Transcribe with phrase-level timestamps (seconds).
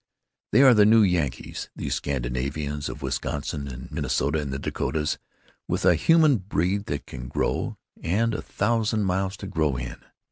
[0.51, 5.19] They are the New Yankees, these Scandinavians of Wisconsin and Minnesota and the Dakotas,
[5.67, 9.97] with a human breed that can grow, and a thousand miles to grow in.